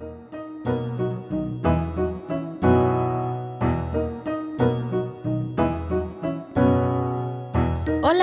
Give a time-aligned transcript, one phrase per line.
[0.00, 0.35] Thank you.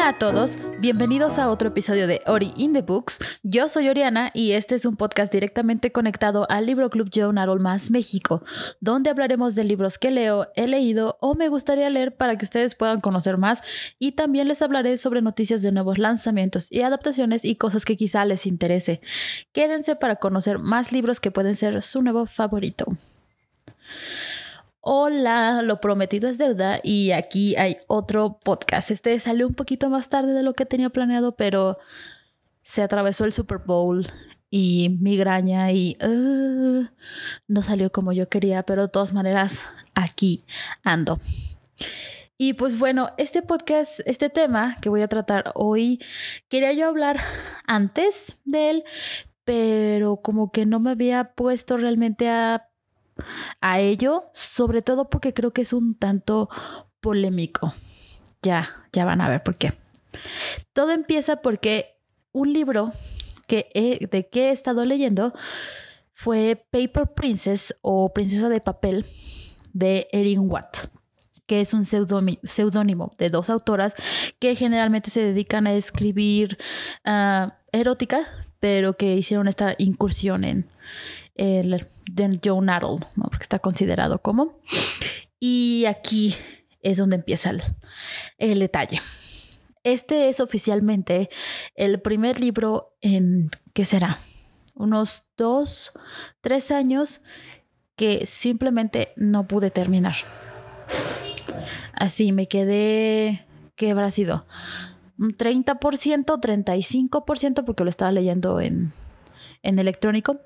[0.04, 3.20] Hola a todos, bienvenidos a otro episodio de Ori in the Books.
[3.42, 7.62] Yo soy Oriana y este es un podcast directamente conectado al Libro Club Joan Arol
[7.62, 8.44] Más México,
[8.82, 12.76] donde hablaremos de libros que leo, he leído o me gustaría leer para que ustedes
[12.76, 13.62] puedan conocer más
[13.98, 18.26] y también les hablaré sobre noticias de nuevos lanzamientos y adaptaciones y cosas que quizá
[18.26, 19.00] les interese.
[19.54, 22.88] Quédense para conocer más libros que pueden ser su nuevo favorito.
[24.86, 28.92] Hola, lo prometido es deuda y aquí hay otro podcast.
[28.92, 31.78] Este salió un poquito más tarde de lo que tenía planeado, pero
[32.64, 34.06] se atravesó el Super Bowl
[34.50, 36.84] y migraña y uh,
[37.48, 39.64] no salió como yo quería, pero de todas maneras
[39.96, 40.44] aquí
[40.84, 41.22] ando.
[42.38, 46.04] Y pues bueno, este podcast, este tema que voy a tratar hoy,
[46.50, 47.22] quería yo hablar
[47.66, 48.84] antes de él,
[49.46, 52.68] pero como que no me había puesto realmente a
[53.62, 56.50] a ello, sobre todo porque creo que es un tanto
[57.02, 57.74] polémico.
[58.42, 59.74] Ya, ya van a ver por qué.
[60.74, 61.98] Todo empieza porque
[62.32, 62.92] un libro
[63.48, 65.34] que de que he estado leyendo
[66.14, 69.06] fue Paper Princess o Princesa de Papel
[69.74, 70.88] de Erin Watt,
[71.48, 73.96] que es un seudónimo de dos autoras
[74.40, 76.58] que generalmente se dedican a escribir
[77.04, 78.28] ah, erótica,
[78.60, 80.70] pero que hicieron esta incursión en,
[81.36, 84.60] el, del Joe Narrow, porque está considerado como.
[85.40, 86.36] Y aquí
[86.82, 87.64] es donde empieza el,
[88.38, 89.02] el detalle.
[89.84, 91.30] Este es oficialmente
[91.76, 94.20] el primer libro en, ¿qué será?
[94.76, 95.92] Unos dos,
[96.42, 97.22] tres años
[97.96, 100.16] que simplemente no pude terminar.
[101.94, 103.46] Así me quedé,
[103.76, 104.46] ¿qué habrá sido?
[105.20, 108.94] Un 30%, 35%, porque lo estaba leyendo en,
[109.62, 110.40] en electrónico.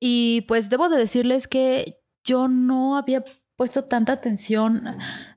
[0.00, 3.24] Y pues debo de decirles que yo no había
[3.56, 4.82] puesto tanta atención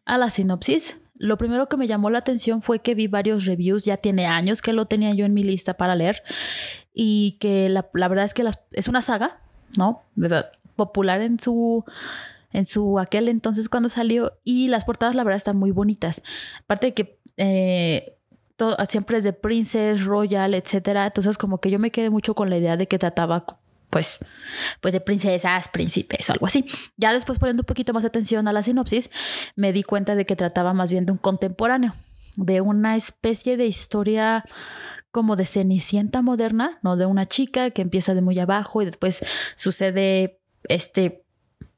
[0.06, 1.00] a la sinopsis.
[1.16, 4.62] Lo primero que me llamó la atención fue que vi varios reviews, ya tiene años
[4.62, 6.24] que lo tenía yo en mi lista para leer
[6.94, 9.42] y que la, verdad es que es una saga,
[9.78, 10.04] ¿no?
[10.76, 11.84] Popular en su
[12.52, 16.24] en su aquel entonces cuando salió y las portadas la verdad están muy bonitas.
[16.62, 18.18] Aparte de que eh,
[18.88, 21.06] siempre es de Princess, Royal, etcétera.
[21.08, 23.46] Entonces como que yo me quedé mucho con la idea de que trataba
[23.90, 24.20] pues,
[24.82, 26.66] pues de princesas, príncipes o algo así.
[26.98, 29.10] Ya después poniendo un poquito más atención a la sinopsis,
[29.56, 31.96] me di cuenta de que trataba más bien de un contemporáneo,
[32.36, 34.46] de una especie de historia
[35.12, 36.96] como de cenicienta moderna, ¿no?
[36.96, 41.24] De una chica que empieza de muy abajo y después sucede este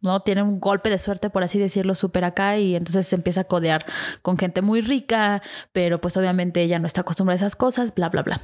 [0.02, 0.20] ¿no?
[0.20, 3.44] Tiene un golpe de suerte, por así decirlo, súper acá y entonces se empieza a
[3.46, 3.86] codear
[4.22, 5.42] con gente muy rica,
[5.72, 8.42] pero pues obviamente ella no está acostumbrada a esas cosas, bla, bla, bla.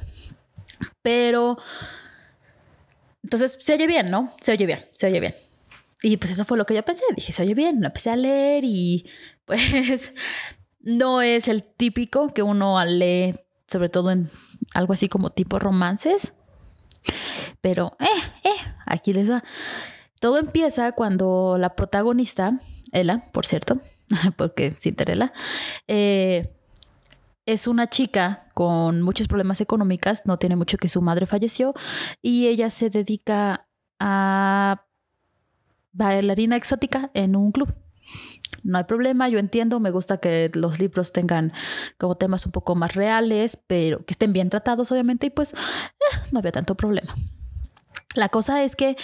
[1.02, 1.58] Pero
[3.28, 4.32] entonces, se oye bien, ¿no?
[4.40, 5.34] Se oye bien, se oye bien.
[6.02, 7.04] Y pues eso fue lo que yo pensé.
[7.14, 7.82] Dije, se oye bien.
[7.82, 9.06] Lo empecé a leer y
[9.44, 10.14] pues
[10.80, 13.34] no es el típico que uno lee,
[13.66, 14.30] sobre todo en
[14.72, 16.32] algo así como tipo romances.
[17.60, 18.06] Pero, eh,
[18.44, 19.44] eh, aquí les va.
[20.18, 22.62] Todo empieza cuando la protagonista,
[22.92, 23.82] Ella, por cierto,
[24.38, 25.34] porque Cinderella,
[25.86, 26.57] eh,
[27.48, 31.72] es una chica con muchos problemas económicos, no tiene mucho que su madre falleció
[32.20, 33.66] y ella se dedica
[33.98, 34.84] a
[35.92, 37.74] bailarina exótica en un club.
[38.64, 41.54] No hay problema, yo entiendo, me gusta que los libros tengan
[41.96, 46.18] como temas un poco más reales, pero que estén bien tratados, obviamente, y pues eh,
[46.32, 47.16] no había tanto problema.
[48.14, 48.94] La cosa es que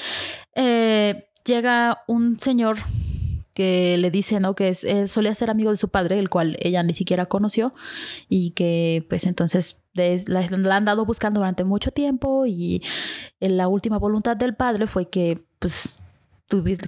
[0.55, 2.77] eh, llega un señor
[3.55, 4.55] que le dice, ¿no?
[4.55, 7.73] Que es, solía ser amigo de su padre, el cual ella ni siquiera conoció
[8.29, 12.83] y que pues entonces la, han dado buscando durante mucho tiempo y
[13.39, 15.99] la última voluntad del padre fue que pues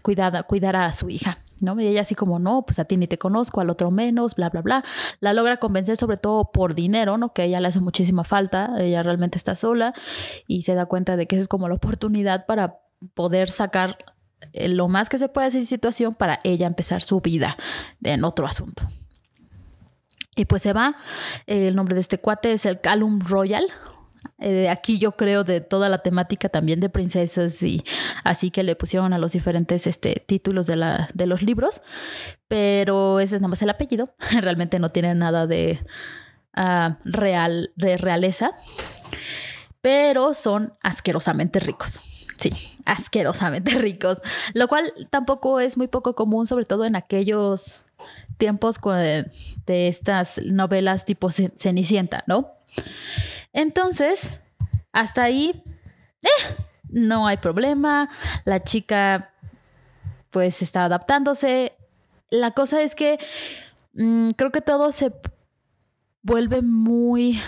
[0.02, 1.38] cuidada, cuidara a su hija.
[1.60, 1.80] ¿no?
[1.80, 4.50] Y ella así como, no, pues a ti ni te conozco, al otro menos, bla,
[4.50, 4.84] bla, bla.
[5.20, 7.32] La logra convencer sobre todo por dinero, ¿no?
[7.32, 9.94] Que ella le hace muchísima falta, ella realmente está sola
[10.46, 12.80] y se da cuenta de que esa es como la oportunidad para
[13.14, 13.96] poder sacar
[14.52, 17.56] lo más que se puede hacer situación para ella empezar su vida
[18.02, 18.88] en otro asunto.
[20.36, 20.96] Y pues se va.
[21.46, 23.66] El nombre de este cuate es el Calum Royal.
[24.38, 27.82] Eh, aquí yo creo de toda la temática también de princesas y
[28.22, 31.82] así que le pusieron a los diferentes este, títulos de, la, de los libros.
[32.48, 34.14] Pero ese es nada más el apellido.
[34.40, 35.80] Realmente no tiene nada de,
[36.54, 38.52] ah, real, de realeza.
[39.80, 42.00] Pero son asquerosamente ricos.
[42.38, 42.52] Sí,
[42.84, 44.20] asquerosamente ricos,
[44.54, 47.82] lo cual tampoco es muy poco común, sobre todo en aquellos
[48.38, 48.78] tiempos
[49.66, 52.52] de estas novelas tipo Cenicienta, ¿no?
[53.52, 54.40] Entonces,
[54.92, 55.62] hasta ahí,
[56.22, 56.28] eh,
[56.90, 58.10] no hay problema,
[58.44, 59.32] la chica
[60.30, 61.72] pues está adaptándose.
[62.28, 63.18] La cosa es que
[63.94, 65.12] mm, creo que todo se
[66.22, 67.40] vuelve muy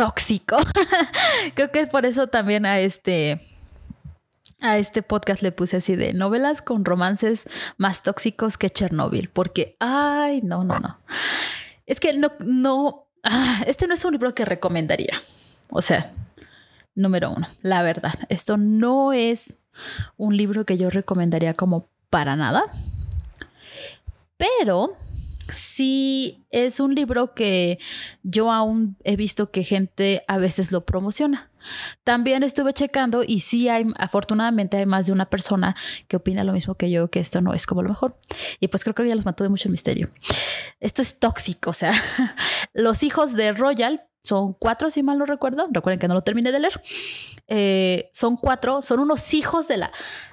[0.00, 0.56] tóxico.
[1.54, 3.46] creo que por eso también a este
[4.62, 9.76] a este podcast le puse así de novelas con romances más tóxicos que Chernobyl, porque,
[9.78, 10.98] ay, no, no, no.
[11.86, 15.20] Es que no, no, ah, este no es un libro que recomendaría.
[15.68, 16.12] O sea,
[16.94, 19.54] número uno, la verdad, esto no es
[20.16, 22.64] un libro que yo recomendaría como para nada,
[24.38, 24.96] pero
[25.52, 27.78] sí es un libro que
[28.22, 31.50] yo aún he visto que gente a veces lo promociona.
[32.04, 35.76] También estuve checando y sí hay, afortunadamente hay más de una persona
[36.08, 38.16] que opina lo mismo que yo, que esto no es como lo mejor.
[38.60, 40.10] Y pues creo que ya los mató de mucho misterio.
[40.80, 41.92] Esto es tóxico, o sea,
[42.72, 45.66] los hijos de Royal son cuatro, si mal no recuerdo.
[45.70, 46.82] Recuerden que no lo terminé de leer.
[47.48, 49.92] Eh, son cuatro, son unos hijos de la...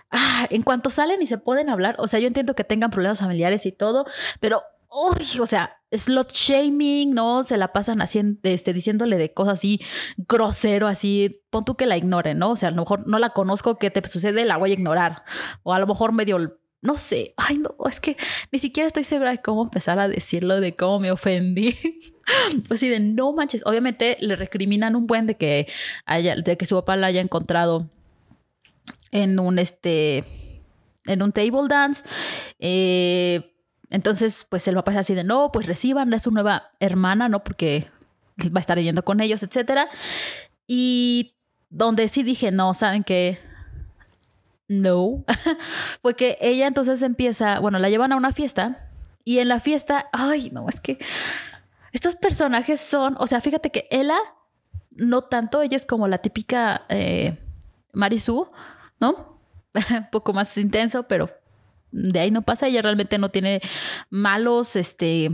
[0.10, 3.20] Ah, en cuanto salen y se pueden hablar, o sea, yo entiendo que tengan problemas
[3.20, 4.06] familiares y todo,
[4.40, 7.44] pero O sea, slot shaming, ¿no?
[7.44, 9.82] Se la pasan haciendo, este, diciéndole de cosas así
[10.18, 12.52] grosero, así, pon tú que la ignoren, ¿no?
[12.52, 14.46] O sea, a lo mejor no la conozco, ¿qué te sucede?
[14.46, 15.24] La voy a ignorar.
[15.64, 18.18] O a lo mejor medio, no sé, ay, no, es que
[18.52, 21.76] ni siquiera estoy segura de cómo empezar a decirlo, de cómo me ofendí.
[22.68, 25.68] pues sí, de no manches, obviamente le recriminan un buen de que
[26.06, 27.90] haya, de que su papá la haya encontrado
[29.12, 30.24] en un, este,
[31.06, 32.04] en un table dance.
[32.60, 33.54] Eh,
[33.90, 37.44] entonces, pues el papá es así de, no, pues reciban a su nueva hermana, ¿no?
[37.44, 37.86] Porque
[38.46, 39.88] va a estar yendo con ellos, etcétera.
[40.68, 41.36] Y
[41.70, 43.40] donde sí dije, no, ¿saben qué?
[44.68, 45.24] No.
[46.02, 48.90] Fue que ella entonces empieza, bueno, la llevan a una fiesta
[49.24, 51.00] y en la fiesta, ay, no, es que
[51.92, 54.18] estos personajes son, o sea, fíjate que Ella,
[54.92, 57.38] no tanto, ella es como la típica eh,
[57.94, 58.50] Marisú,
[59.00, 59.40] ¿no?
[59.90, 61.30] Un poco más intenso, pero
[61.98, 63.62] de ahí no pasa, ella realmente no tiene
[64.10, 65.32] malos, este,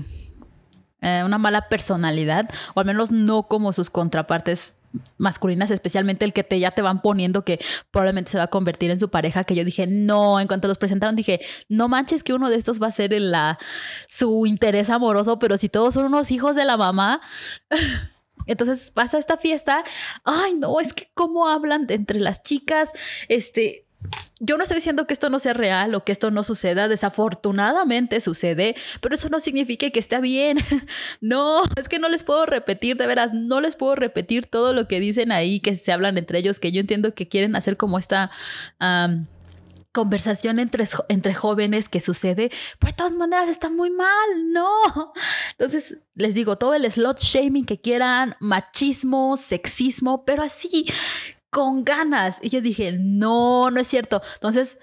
[1.02, 4.74] eh, una mala personalidad, o al menos no como sus contrapartes
[5.18, 7.60] masculinas, especialmente el que te ya te van poniendo que
[7.92, 10.78] probablemente se va a convertir en su pareja, que yo dije, no, en cuanto los
[10.78, 13.60] presentaron dije, no manches que uno de estos va a ser en la
[14.08, 17.22] su interés amoroso, pero si todos son unos hijos de la mamá,
[18.46, 19.84] entonces pasa esta fiesta,
[20.24, 22.92] ay, no, es que cómo hablan entre las chicas,
[23.28, 23.83] este,
[24.46, 28.20] yo no estoy diciendo que esto no sea real o que esto no suceda, desafortunadamente
[28.20, 30.58] sucede, pero eso no significa que esté bien.
[31.22, 34.88] no, es que no les puedo repetir, de veras, no les puedo repetir todo lo
[34.88, 37.98] que dicen ahí, que se hablan entre ellos, que yo entiendo que quieren hacer como
[37.98, 38.32] esta...
[39.94, 42.50] conversación entre, entre jóvenes que sucede,
[42.80, 45.14] pero de todas maneras está muy mal, no.
[45.52, 50.88] Entonces, les digo, todo el slot shaming que quieran, machismo, sexismo, pero así,
[51.54, 52.40] con ganas.
[52.42, 54.22] Y yo dije, no, no es cierto.
[54.34, 54.80] Entonces,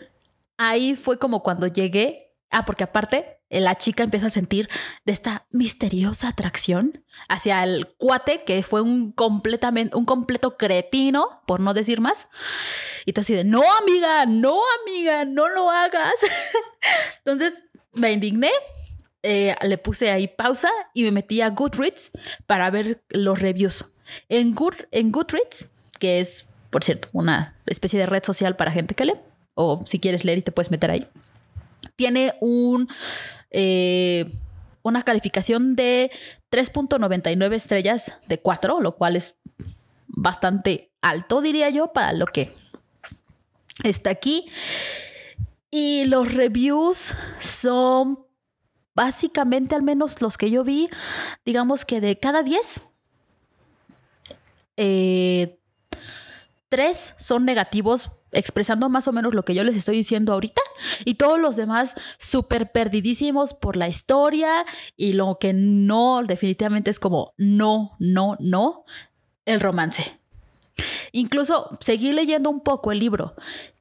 [0.56, 2.32] ahí fue como cuando llegué.
[2.48, 4.68] Ah, porque aparte, la chica empieza a sentir
[5.04, 11.58] de esta misteriosa atracción hacia el cuate, que fue un completamente, un completo cretino, por
[11.58, 12.28] no decir más.
[13.04, 16.14] Y tú así de, no, amiga, no, amiga, no lo hagas.
[17.18, 18.50] Entonces, me indigné.
[19.22, 22.12] Eh, le puse ahí pausa y me metí a Goodreads
[22.46, 23.84] para ver los reviews.
[24.28, 25.68] En, Good, en Goodreads,
[25.98, 29.14] que es por cierto, una especie de red social para gente que lee,
[29.54, 31.06] o si quieres leer y te puedes meter ahí.
[31.96, 32.88] Tiene un,
[33.50, 34.32] eh,
[34.82, 36.10] una calificación de
[36.50, 39.34] 3.99 estrellas de 4, lo cual es
[40.06, 42.54] bastante alto, diría yo, para lo que
[43.82, 44.48] está aquí.
[45.70, 48.24] Y los reviews son
[48.94, 50.90] básicamente, al menos los que yo vi,
[51.44, 52.82] digamos que de cada 10,
[54.76, 55.59] eh,
[56.70, 60.62] tres son negativos expresando más o menos lo que yo les estoy diciendo ahorita
[61.04, 64.64] y todos los demás súper perdidísimos por la historia
[64.96, 68.84] y lo que no definitivamente es como no, no, no,
[69.44, 70.18] el romance.
[71.12, 73.34] Incluso seguí leyendo un poco el libro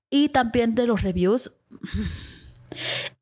[0.10, 1.54] y también de los reviews.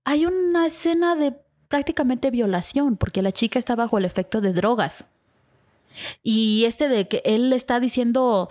[0.05, 1.35] Hay una escena de
[1.67, 5.05] prácticamente violación porque la chica está bajo el efecto de drogas.
[6.23, 8.47] Y este de que él le está diciendo,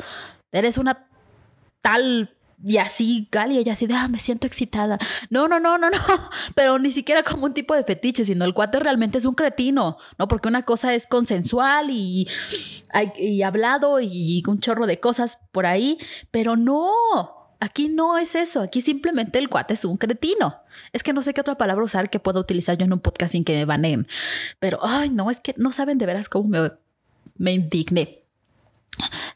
[0.52, 1.05] eres una
[2.64, 4.98] y así, Gal, y así de, ah, me siento excitada.
[5.30, 5.98] No, no, no, no, no,
[6.54, 9.98] pero ni siquiera como un tipo de fetiche, sino el cuate realmente es un cretino,
[10.18, 10.28] ¿no?
[10.28, 12.28] Porque una cosa es consensual y,
[13.18, 15.98] y hablado y un chorro de cosas por ahí,
[16.30, 16.92] pero no,
[17.60, 20.56] aquí no es eso, aquí simplemente el cuate es un cretino.
[20.92, 23.32] Es que no sé qué otra palabra usar que pueda utilizar yo en un podcast
[23.32, 24.06] sin que me baneen,
[24.58, 26.72] pero, ay, no, es que no saben de veras cómo me,
[27.36, 28.25] me indigné.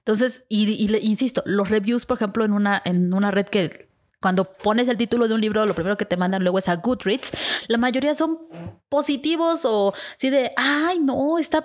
[0.00, 3.90] Entonces, y, insisto, los reviews, por ejemplo, en una, en una red que
[4.21, 6.76] cuando pones el título de un libro, lo primero que te mandan luego es a
[6.76, 7.66] Goodreads.
[7.69, 8.38] La mayoría son
[8.88, 11.64] positivos o sí de, ay, no, está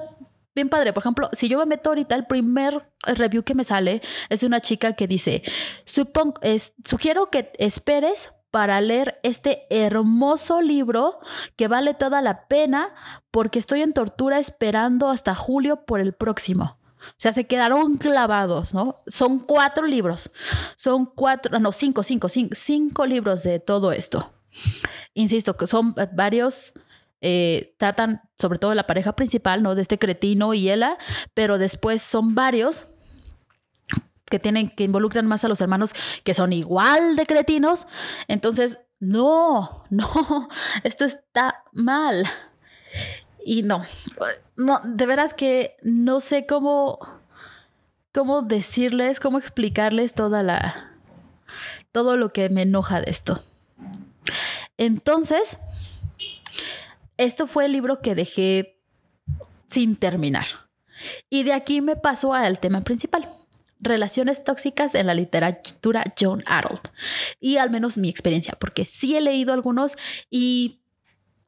[0.54, 0.94] bien padre.
[0.94, 4.48] Por ejemplo, si yo me meto ahorita, el primer review que me sale es de
[4.48, 5.44] una chica que dice,
[5.86, 11.20] sugiero que esperes para leer este hermoso libro
[11.58, 12.94] que vale toda la pena
[13.32, 16.78] porque estoy en tortura esperando hasta julio por el próximo.
[17.00, 19.04] O sea, se quedaron clavados, ¿no?
[19.08, 20.32] Son cuatro libros.
[20.76, 24.34] Son cuatro, no, cinco, cinco, cinco, cinco libros de todo esto.
[25.14, 26.74] Insisto, que son varios,
[27.22, 29.76] eh, tratan sobre todo la pareja principal, ¿no?
[29.76, 30.98] De este cretino y ella,
[31.34, 32.88] pero después son varios
[34.26, 37.88] que tienen, que involucran más a los hermanos que son igual de cretinos.
[38.28, 40.50] Entonces, no, no,
[40.84, 42.26] esto está mal.
[43.48, 43.86] Y no,
[44.56, 46.98] no, de veras que no sé cómo,
[48.12, 50.92] cómo decirles, cómo explicarles toda la,
[51.92, 53.44] todo lo que me enoja de esto.
[54.78, 55.60] Entonces,
[57.18, 58.82] esto fue el libro que dejé
[59.70, 60.48] sin terminar.
[61.30, 63.30] Y de aquí me paso al tema principal.
[63.80, 66.82] Relaciones tóxicas en la literatura John Arnold.
[67.40, 69.98] Y al menos mi experiencia, porque sí he leído algunos
[70.32, 70.82] y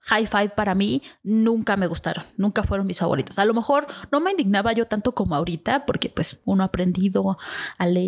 [0.08, 3.40] High Five para mí nunca me gustaron, nunca fueron mis favoritos.
[3.40, 7.38] A lo mejor no me indignaba yo tanto como ahorita, porque pues uno ha aprendido,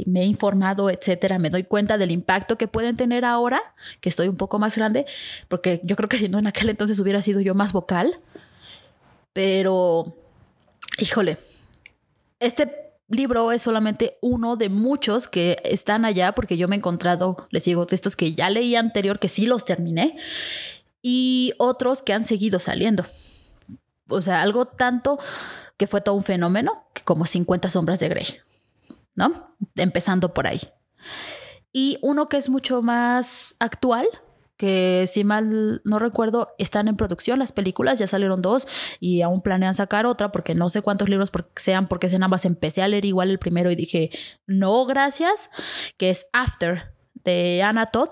[0.06, 3.62] me he informado, etcétera, me doy cuenta del impacto que pueden tener ahora,
[4.00, 5.06] que estoy un poco más grande,
[5.50, 8.20] porque yo creo que si no en aquel entonces hubiera sido yo más vocal.
[9.34, 10.16] Pero,
[11.00, 11.38] híjole,
[12.40, 17.48] este libro es solamente uno de muchos que están allá, porque yo me he encontrado,
[17.50, 20.16] les digo, textos que ya leí anterior, que sí los terminé
[21.02, 23.06] y otros que han seguido saliendo.
[24.08, 25.20] O sea, algo tanto
[25.78, 28.26] que fue todo un fenómeno como 50 sombras de Grey,
[29.16, 29.56] ¿no?
[29.76, 30.60] Empezando por ahí.
[31.72, 34.08] Y uno que es mucho más actual,
[34.58, 38.68] que si mal no recuerdo, están en producción las películas, ya salieron dos
[39.00, 42.44] y aún planean sacar otra porque no sé cuántos libros sean, porque sean ambas.
[42.44, 44.10] Empecé a leer igual el primero y dije,
[44.48, 45.50] no, gracias,
[45.98, 48.10] que es After de Anna Todd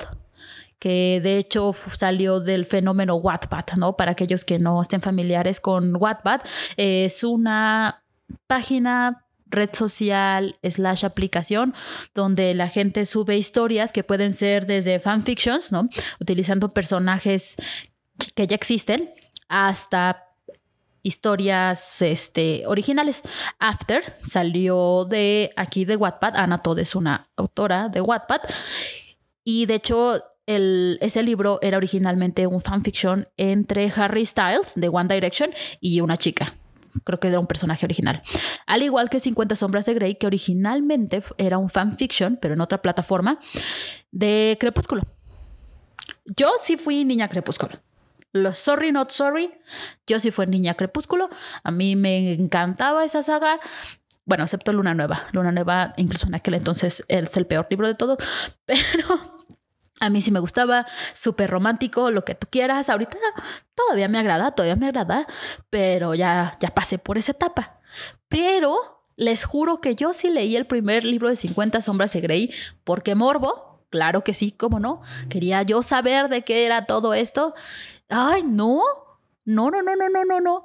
[0.80, 3.98] que de hecho salió del fenómeno Wattpad, ¿no?
[3.98, 6.42] Para aquellos que no estén familiares con Wattpad,
[6.78, 8.04] es una
[8.48, 11.74] página red social slash aplicación
[12.14, 15.90] donde la gente sube historias que pueden ser desde fanfictions, ¿no?
[16.20, 17.56] Utilizando personajes
[18.36, 19.12] que ya existen
[19.48, 20.24] hasta
[21.04, 23.24] historias este, originales.
[23.60, 26.36] After salió de aquí de Wattpad.
[26.36, 28.42] Ana Todd es una autora de Wattpad.
[29.44, 35.52] Y de hecho ese libro era originalmente un fanfiction entre Harry Styles de One Direction
[35.82, 36.54] y una chica.
[37.04, 38.24] Creo que era un personaje original.
[38.66, 42.82] Al igual que 50 Sombras de Grey, que originalmente era un fanfiction, pero en otra
[42.82, 43.40] plataforma,
[44.12, 45.04] de Crepúsculo.
[46.26, 47.80] Yo sí fui niña Crepúsculo.
[48.34, 49.52] Los Sorry Not Sorry,
[50.08, 51.30] yo sí fui niña Crepúsculo.
[51.64, 53.60] A mí me encantaba esa saga.
[54.26, 55.28] Bueno, excepto Luna Nueva.
[55.34, 58.18] Luna Nueva, incluso en aquel entonces, es el peor libro de todos.
[58.66, 59.37] Pero
[60.00, 62.90] a mí sí me gustaba, súper romántico, lo que tú quieras.
[62.90, 63.18] Ahorita
[63.76, 65.28] todavía me agrada, todavía me agrada,
[65.70, 67.80] pero ya, ya pasé por esa etapa.
[68.30, 72.54] Pero les juro que yo sí leí el primer libro de 50 sombras de Grey
[72.84, 75.02] porque morbo, claro que sí, cómo no.
[75.30, 77.56] Quería yo saber de qué era todo esto.
[78.10, 78.82] Ay, no,
[79.46, 80.64] no, no, no, no, no, no, no.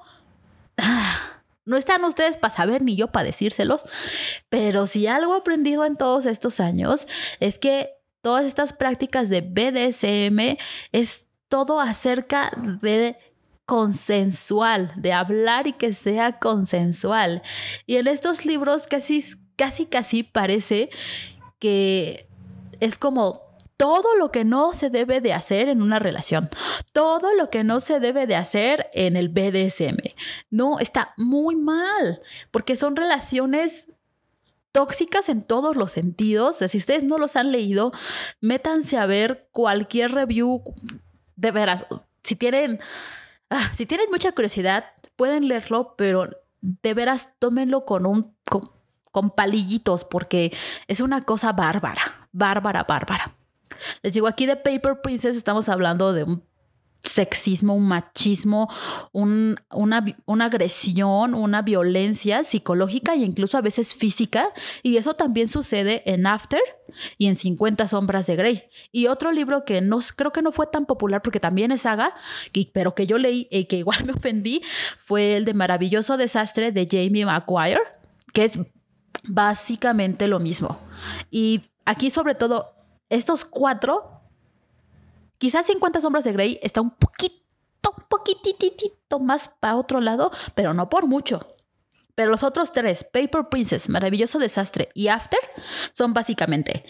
[1.64, 3.84] No están ustedes para saber ni yo para decírselos,
[4.48, 7.06] pero si algo he aprendido en todos estos años
[7.38, 10.56] es que todas estas prácticas de BDSM
[10.92, 12.50] es todo acerca
[12.80, 13.18] de
[13.66, 17.42] consensual, de hablar y que sea consensual.
[17.86, 19.24] Y en estos libros casi,
[19.56, 20.88] casi, casi parece
[21.58, 22.28] que
[22.80, 23.42] es como
[23.76, 26.48] todo lo que no se debe de hacer en una relación,
[26.92, 29.98] todo lo que no se debe de hacer en el BDSM.
[30.50, 33.88] No, está muy mal, porque son relaciones
[34.72, 36.56] tóxicas en todos los sentidos.
[36.56, 37.92] si ustedes no los han leído,
[38.40, 40.62] métanse a ver cualquier review.
[41.36, 41.86] De veras,
[42.22, 42.80] si tienen,
[43.50, 44.84] ah, si tienen mucha curiosidad,
[45.16, 46.28] pueden leerlo, pero
[46.60, 48.70] de veras tómenlo con un con,
[49.10, 50.52] con palillitos, porque
[50.88, 53.34] es una cosa bárbara, bárbara, bárbara.
[54.02, 56.44] Les digo, aquí de Paper Princess estamos hablando de un
[57.02, 58.68] sexismo, un machismo,
[59.12, 64.48] una, una, agresión, una violencia psicológica e incluso a veces física.
[64.82, 66.60] Y eso también sucede en After
[67.18, 68.62] y en 50 sombras de Grey.
[68.92, 72.14] Y otro libro que no, creo que no fue tan popular porque también es saga,
[72.72, 74.62] pero que yo leí y que igual me ofendí,
[74.96, 77.80] fue el de Maravilloso Desastre de Jamie Maguire,
[78.32, 78.58] que es
[79.28, 80.80] Básicamente lo mismo.
[81.30, 82.74] Y aquí sobre todo,
[83.08, 84.21] estos cuatro,
[85.42, 87.42] quizás 50 sombras de Grey está un poquito,
[87.98, 91.56] un poquititito más para otro lado, pero no por mucho.
[92.14, 95.40] Pero los otros tres, Paper Princess, Maravilloso Desastre y After,
[95.92, 96.84] son básicamente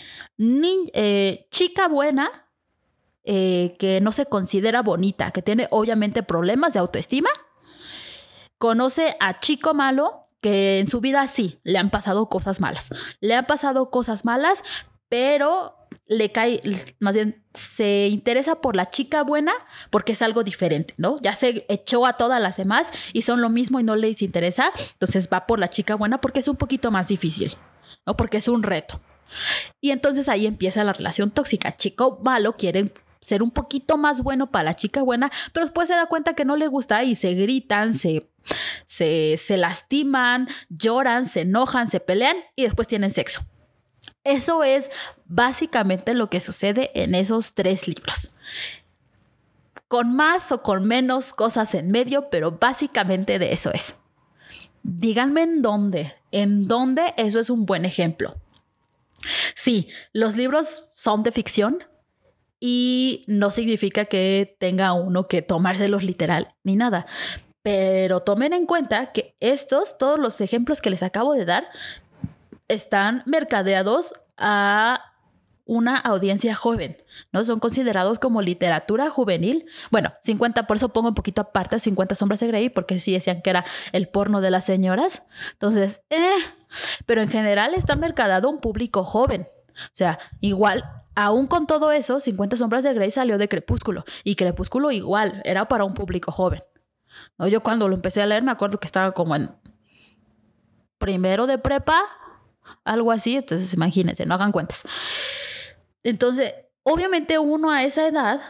[0.92, 2.28] eh, chica buena,
[3.24, 7.30] eh, que no se considera bonita, que tiene obviamente problemas de autoestima,
[8.58, 12.90] conoce a chico malo, que en su vida sí, le han pasado cosas malas.
[13.20, 14.62] Le han pasado cosas malas,
[15.08, 16.60] pero le cae,
[17.00, 19.52] más bien se interesa por la chica buena
[19.90, 21.16] porque es algo diferente, ¿no?
[21.20, 24.70] Ya se echó a todas las demás y son lo mismo y no les interesa,
[24.92, 27.56] entonces va por la chica buena porque es un poquito más difícil,
[28.06, 28.16] ¿no?
[28.16, 29.00] Porque es un reto.
[29.80, 31.76] Y entonces ahí empieza la relación tóxica.
[31.76, 35.94] Chico malo quiere ser un poquito más bueno para la chica buena, pero después se
[35.94, 38.28] da cuenta que no le gusta y se gritan, se,
[38.86, 43.42] se, se lastiman, lloran, se enojan, se pelean y después tienen sexo.
[44.24, 44.90] Eso es
[45.24, 48.34] básicamente lo que sucede en esos tres libros.
[49.88, 53.96] Con más o con menos cosas en medio, pero básicamente de eso es.
[54.82, 58.36] Díganme en dónde, en dónde eso es un buen ejemplo.
[59.54, 61.84] Sí, los libros son de ficción,
[62.64, 67.06] y no significa que tenga uno que tomárselos literal ni nada.
[67.62, 71.66] Pero tomen en cuenta que estos, todos los ejemplos que les acabo de dar,
[72.68, 75.12] están mercadeados a
[75.64, 76.96] una audiencia joven,
[77.30, 77.44] ¿no?
[77.44, 79.66] Son considerados como literatura juvenil.
[79.90, 83.42] Bueno, 50, por eso pongo un poquito aparte 50 sombras de Grey, porque sí decían
[83.42, 85.22] que era el porno de las señoras.
[85.52, 86.34] Entonces, eh,
[87.06, 89.46] pero en general está mercadado un público joven.
[89.74, 94.34] O sea, igual Aún con todo eso, 50 sombras de Grey salió de Crepúsculo y
[94.34, 96.62] Crepúsculo igual, era para un público joven.
[97.38, 97.46] ¿No?
[97.48, 99.50] Yo cuando lo empecé a leer me acuerdo que estaba como en
[100.96, 101.98] primero de prepa,
[102.84, 104.84] algo así, entonces imagínense, no hagan cuentas.
[106.02, 106.52] Entonces,
[106.82, 108.40] obviamente uno a esa edad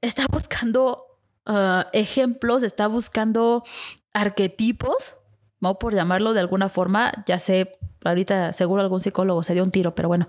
[0.00, 1.06] está buscando
[1.46, 3.64] uh, ejemplos, está buscando
[4.12, 5.14] arquetipos,
[5.60, 5.78] ¿no?
[5.78, 9.94] Por llamarlo de alguna forma, ya sé, ahorita seguro algún psicólogo se dio un tiro,
[9.94, 10.28] pero bueno.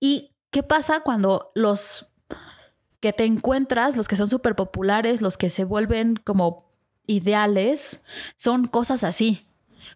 [0.00, 2.08] Y ¿Qué pasa cuando los
[3.00, 6.70] que te encuentras, los que son súper populares, los que se vuelven como
[7.06, 8.04] ideales,
[8.36, 9.48] son cosas así?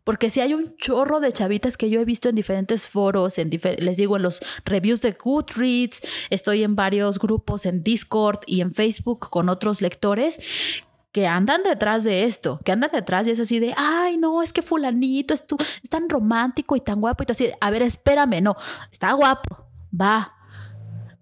[0.04, 3.50] Porque si hay un chorro de chavitas que yo he visto en diferentes foros, en
[3.78, 8.72] les digo en los reviews de Goodreads, estoy en varios grupos en Discord y en
[8.72, 10.84] Facebook con otros lectores
[11.16, 14.52] que andan detrás de esto, que andan detrás y es así de, ay, no, es
[14.52, 18.42] que fulanito es, tú, es tan romántico y tan guapo y así, a ver, espérame,
[18.42, 18.54] no,
[18.92, 19.66] está guapo,
[19.98, 20.35] va,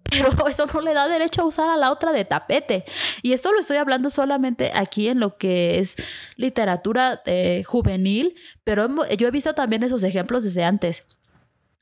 [0.09, 2.85] pero eso no le da derecho a usar a la otra de tapete.
[3.21, 5.95] Y esto lo estoy hablando solamente aquí en lo que es
[6.35, 8.87] literatura eh, juvenil, pero
[9.17, 11.05] yo he visto también esos ejemplos desde antes.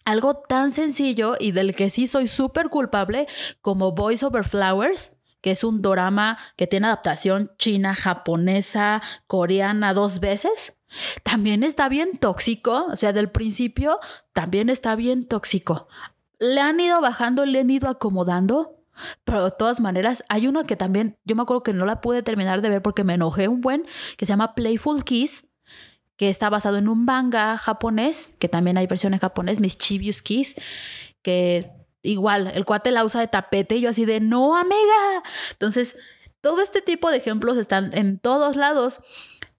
[0.05, 3.27] Algo tan sencillo y del que sí soy súper culpable
[3.61, 10.19] como Voice Over Flowers, que es un drama que tiene adaptación china, japonesa, coreana dos
[10.19, 10.77] veces.
[11.23, 13.99] También está bien tóxico, o sea, del principio
[14.33, 15.87] también está bien tóxico
[16.39, 18.79] le han ido bajando, le han ido acomodando.
[19.23, 22.21] Pero de todas maneras, hay uno que también, yo me acuerdo que no la pude
[22.21, 23.85] terminar de ver porque me enojé un buen,
[24.17, 25.47] que se llama Playful Kiss,
[26.15, 30.55] que está basado en un manga japonés, que también hay versión en japonés, Mischievous Kiss,
[31.23, 31.71] que
[32.03, 35.23] igual, el cuate la usa de tapete y yo así de, no, amiga.
[35.51, 35.97] Entonces,
[36.41, 38.99] todo este tipo de ejemplos están en todos lados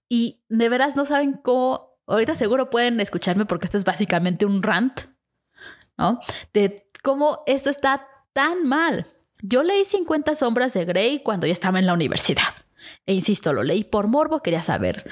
[0.07, 4.63] y de veras no saben cómo, ahorita seguro pueden escucharme porque esto es básicamente un
[4.63, 5.01] rant
[5.97, 6.19] ¿no?
[6.53, 9.07] De cómo esto está tan mal.
[9.41, 12.43] Yo leí 50 sombras de Grey cuando ya estaba en la universidad.
[13.05, 15.03] E insisto, lo leí por morbo, quería saber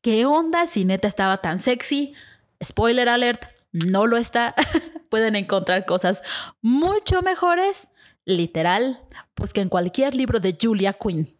[0.00, 2.14] qué onda, si neta estaba tan sexy.
[2.62, 4.54] Spoiler alert, no lo está.
[5.10, 6.22] Pueden encontrar cosas
[6.60, 7.88] mucho mejores,
[8.24, 9.00] literal,
[9.34, 11.36] pues que en cualquier libro de Julia Quinn.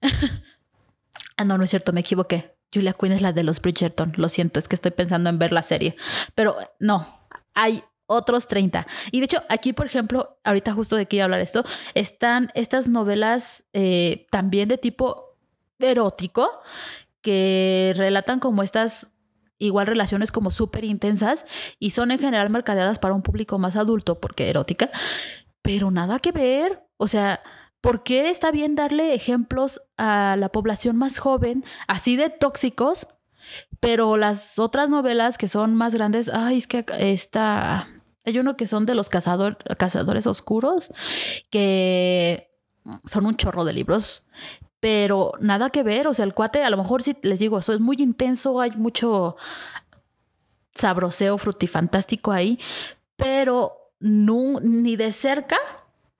[1.36, 2.56] ah, no, no es cierto, me equivoqué.
[2.72, 4.14] Julia Quinn es la de los Bridgerton.
[4.16, 5.96] Lo siento, es que estoy pensando en ver la serie.
[6.34, 7.20] Pero no,
[7.54, 8.86] hay otros 30.
[9.10, 11.64] Y de hecho, aquí, por ejemplo, ahorita justo de que iba a hablar esto,
[11.94, 15.36] están estas novelas eh, también de tipo
[15.78, 16.48] erótico
[17.20, 19.08] que relatan como estas
[19.58, 21.46] igual relaciones como súper intensas
[21.78, 24.90] y son en general mercadeadas para un público más adulto porque erótica,
[25.62, 26.82] pero nada que ver.
[26.96, 27.40] O sea,
[27.80, 33.06] ¿por qué está bien darle ejemplos a la población más joven así de tóxicos?
[33.80, 37.88] Pero las otras novelas que son más grandes, ay, es que esta
[38.24, 40.90] hay uno que son de los cazadores oscuros,
[41.50, 42.50] que
[43.06, 44.24] son un chorro de libros,
[44.80, 46.08] pero nada que ver.
[46.08, 48.72] O sea, el cuate, a lo mejor sí les digo, eso es muy intenso, hay
[48.72, 49.36] mucho.
[50.74, 52.58] sabroseo frutifantástico ahí,
[53.16, 55.56] pero no, ni de cerca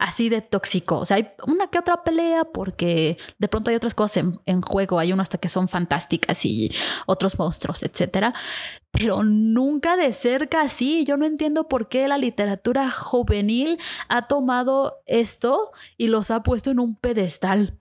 [0.05, 0.99] así de tóxico.
[0.99, 4.99] O sea, hay una que otra pelea porque de pronto hay otras cosas en, juego.
[4.99, 6.71] Hay unas hasta que son fantásticas y
[7.07, 8.35] otros monstruos, etcétera.
[8.91, 11.05] Pero nunca de cerca así.
[11.07, 16.71] Yo no entiendo por qué la literatura juvenil ha tomado esto y los ha puesto
[16.71, 17.79] en un pedestal.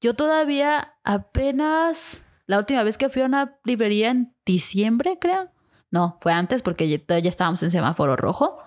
[0.00, 5.48] Yo todavía apenas la última vez que fui a una librería en diciembre, creo.
[5.92, 8.58] No, fue antes porque ya, ya estábamos en semáforo rojo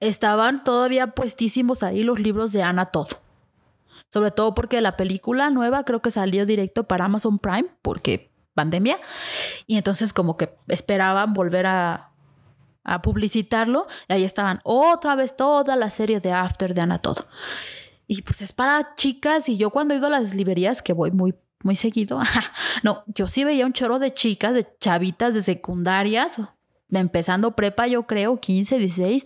[0.00, 3.08] estaban todavía puestísimos ahí los libros de Ana Todd.
[4.08, 8.98] Sobre todo porque la película nueva creo que salió directo para Amazon Prime, porque pandemia.
[9.66, 12.10] Y entonces como que esperaban volver a,
[12.82, 13.86] a publicitarlo.
[14.08, 17.18] Y ahí estaban otra vez toda la serie de After de Ana Todd.
[18.06, 19.48] Y pues es para chicas.
[19.48, 22.20] Y yo cuando he ido a las librerías, que voy muy muy seguido.
[22.82, 26.36] no, yo sí veía un chorro de chicas, de chavitas de secundarias,
[26.98, 29.24] empezando prepa, yo creo, 15, 16,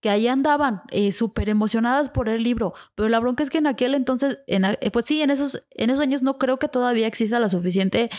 [0.00, 2.72] que ahí andaban eh, súper emocionadas por el libro.
[2.94, 5.90] Pero la bronca es que en aquel entonces, en, eh, pues sí, en esos, en
[5.90, 8.10] esos años no creo que todavía exista la suficiente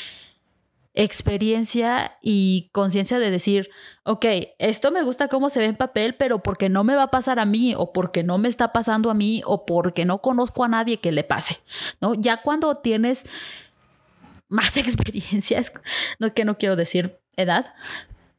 [0.96, 3.70] experiencia y conciencia de decir,
[4.04, 4.26] ok,
[4.60, 7.40] esto me gusta cómo se ve en papel, pero porque no me va a pasar
[7.40, 10.70] a mí o porque no me está pasando a mí o porque no conozco a
[10.70, 11.60] nadie que le pase,
[12.00, 12.14] ¿no?
[12.16, 13.26] Ya cuando tienes
[14.48, 15.74] más experiencias,
[16.20, 17.74] no que no quiero decir edad,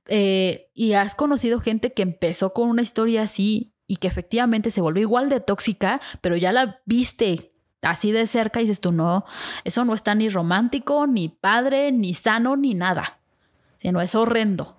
[0.09, 4.81] eh, y has conocido gente que empezó con una historia así y que efectivamente se
[4.81, 9.25] volvió igual de tóxica, pero ya la viste así de cerca y dices tú, no,
[9.65, 13.19] eso no está ni romántico, ni padre, ni sano, ni nada,
[13.77, 14.77] sino es horrendo.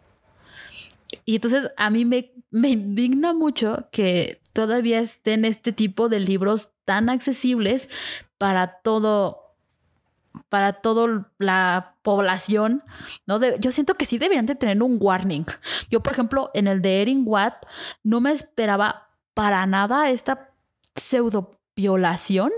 [1.23, 6.71] Y entonces a mí me, me indigna mucho que todavía estén este tipo de libros
[6.85, 7.89] tan accesibles
[8.37, 9.46] para todo
[10.49, 12.83] para toda la población,
[13.25, 13.39] ¿no?
[13.59, 15.45] yo siento que sí deberían de tener un warning.
[15.89, 17.65] Yo, por ejemplo, en el de Erin Watt,
[18.03, 20.49] no me esperaba para nada esta
[20.95, 22.51] pseudo violación.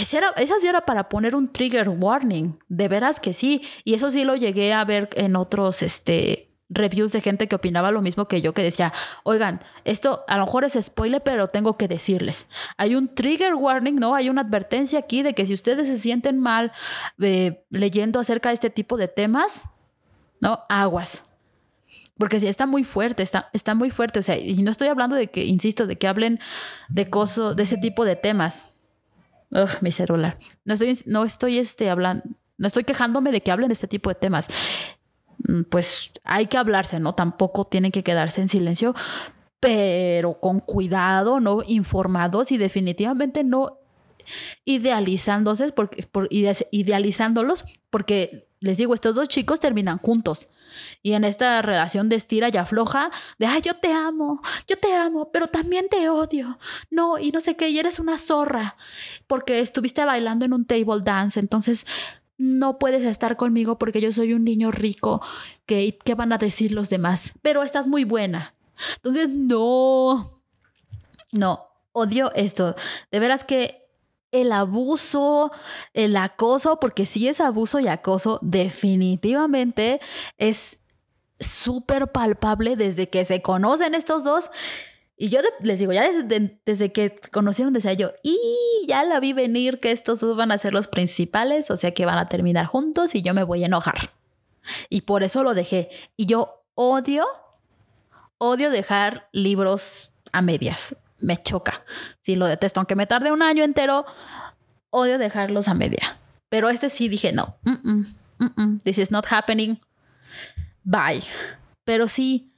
[0.00, 3.62] Esa, esa sí era para poner un trigger warning, de veras que sí.
[3.84, 7.90] Y eso sí lo llegué a ver en otros, este, reviews de gente que opinaba
[7.90, 11.76] lo mismo que yo, que decía, oigan, esto a lo mejor es spoiler, pero tengo
[11.76, 12.48] que decirles.
[12.76, 14.14] Hay un trigger warning, ¿no?
[14.14, 16.72] Hay una advertencia aquí de que si ustedes se sienten mal
[17.20, 19.64] eh, leyendo acerca de este tipo de temas,
[20.40, 20.60] ¿no?
[20.68, 21.24] Aguas.
[22.18, 24.20] Porque si está muy fuerte, está, está muy fuerte.
[24.20, 26.38] O sea, y no estoy hablando de que, insisto, de que hablen
[26.88, 28.66] de coso, de ese tipo de temas.
[29.50, 30.38] Ugh, mi celular.
[30.64, 32.24] No estoy, no estoy este, hablando,
[32.56, 34.48] no estoy quejándome de que hablen de este tipo de temas.
[35.48, 37.14] Mm, pues hay que hablarse, ¿no?
[37.14, 38.94] Tampoco tienen que quedarse en silencio,
[39.60, 41.62] pero con cuidado, ¿no?
[41.66, 43.78] Informados y definitivamente no
[44.64, 50.48] idealizándose, porque, por, idealizándolos, porque les digo, estos dos chicos terminan juntos.
[51.02, 54.94] Y en esta relación de estira y afloja, de, ay, yo te amo, yo te
[54.94, 56.58] amo, pero también te odio.
[56.90, 58.76] No, y no sé qué, y eres una zorra,
[59.26, 61.38] porque estuviste bailando en un table dance.
[61.38, 61.86] Entonces,
[62.36, 65.22] no puedes estar conmigo porque yo soy un niño rico,
[65.66, 67.32] ¿qué, ¿qué van a decir los demás?
[67.42, 68.54] Pero estás muy buena.
[68.96, 70.40] Entonces, no,
[71.32, 72.74] no, odio esto.
[73.10, 73.84] De veras que
[74.32, 75.52] el abuso,
[75.92, 80.00] el acoso, porque si es abuso y acoso, definitivamente
[80.38, 80.78] es
[81.38, 84.50] súper palpable desde que se conocen estos dos
[85.16, 88.36] y yo les digo, ya desde, desde, que conocieron, decía yo, y
[88.88, 92.04] ya la vi venir que estos dos van a ser los principales, o sea que
[92.04, 94.10] van a terminar juntos y yo me voy a enojar.
[94.88, 95.90] Y por eso lo dejé.
[96.16, 97.26] Y yo odio,
[98.38, 100.96] odio dejar libros a medias.
[101.20, 101.84] Me choca.
[102.22, 102.80] Sí, lo detesto.
[102.80, 104.04] Aunque me tarde un año entero,
[104.90, 106.18] odio dejarlos a media.
[106.48, 107.56] Pero este sí dije, no,
[108.82, 109.76] this is not happening.
[110.82, 111.22] Bye.
[111.84, 112.52] Pero sí.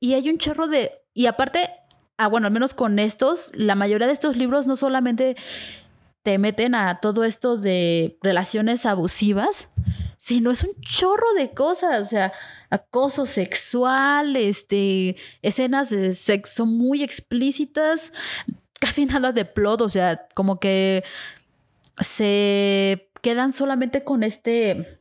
[0.00, 1.70] Y hay un chorro de y aparte,
[2.16, 5.36] ah, bueno, al menos con estos, la mayoría de estos libros no solamente
[6.22, 9.68] te meten a todo esto de relaciones abusivas,
[10.18, 12.32] sino es un chorro de cosas, o sea,
[12.70, 18.12] acoso sexual, este, escenas de sexo muy explícitas,
[18.78, 21.02] casi nada de plot, o sea, como que
[22.00, 24.96] se quedan solamente con este,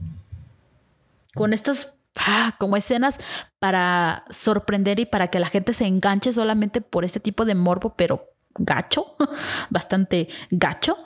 [1.36, 3.18] con estas ah, como escenas
[3.60, 7.96] para sorprender y para que la gente se enganche solamente por este tipo de morbo,
[7.96, 9.16] pero gacho,
[9.70, 10.98] bastante gacho.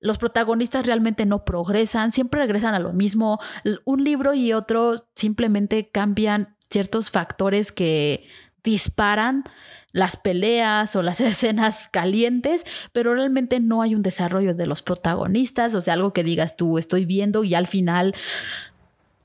[0.00, 3.38] Los protagonistas realmente no progresan, siempre regresan a lo mismo.
[3.84, 8.26] Un libro y otro simplemente cambian ciertos factores que
[8.62, 9.44] disparan
[9.92, 15.74] las peleas o las escenas calientes, pero realmente no hay un desarrollo de los protagonistas,
[15.74, 18.14] o sea, algo que digas tú, estoy viendo y al final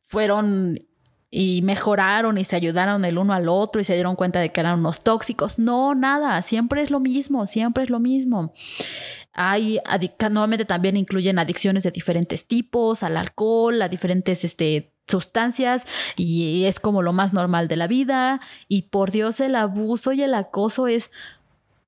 [0.07, 0.79] fueron
[1.31, 4.59] y mejoraron y se ayudaron el uno al otro y se dieron cuenta de que
[4.59, 5.59] eran unos tóxicos.
[5.59, 8.53] No, nada, siempre es lo mismo, siempre es lo mismo.
[9.33, 9.79] Hay
[10.19, 16.79] normalmente también incluyen adicciones de diferentes tipos, al alcohol, a diferentes este, sustancias y es
[16.79, 18.41] como lo más normal de la vida.
[18.67, 21.11] Y por Dios, el abuso y el acoso es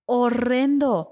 [0.06, 1.10] horrendo.